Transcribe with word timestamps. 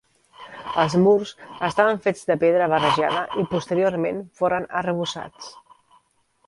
Els 0.83 0.95
murs 1.01 1.33
estaven 1.67 2.01
fets 2.07 2.25
de 2.31 2.39
pedra 2.45 2.71
barrejada 2.73 3.21
i 3.43 3.47
posteriorment 3.55 4.19
foren 4.43 4.69
arrebossats. 4.83 5.55